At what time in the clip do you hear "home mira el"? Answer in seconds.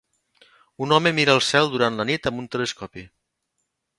0.97-1.43